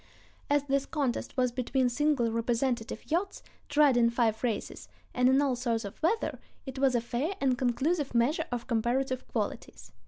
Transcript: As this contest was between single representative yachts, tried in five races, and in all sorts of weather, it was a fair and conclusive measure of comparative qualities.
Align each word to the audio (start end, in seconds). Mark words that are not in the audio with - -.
As 0.49 0.63
this 0.63 0.87
contest 0.87 1.37
was 1.37 1.51
between 1.51 1.87
single 1.87 2.31
representative 2.31 3.11
yachts, 3.11 3.43
tried 3.69 3.95
in 3.95 4.09
five 4.09 4.41
races, 4.43 4.89
and 5.13 5.29
in 5.29 5.39
all 5.43 5.55
sorts 5.55 5.85
of 5.85 6.01
weather, 6.01 6.39
it 6.65 6.79
was 6.79 6.95
a 6.95 7.01
fair 7.01 7.35
and 7.39 7.55
conclusive 7.55 8.15
measure 8.15 8.45
of 8.51 8.65
comparative 8.65 9.27
qualities. 9.27 9.91